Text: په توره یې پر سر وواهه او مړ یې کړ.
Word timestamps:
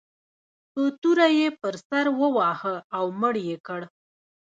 په 0.71 0.81
توره 1.01 1.27
یې 1.37 1.47
پر 1.61 1.73
سر 1.87 2.05
وواهه 2.19 2.75
او 2.97 3.05
مړ 3.19 3.35
یې 3.47 3.57
کړ. 3.67 3.81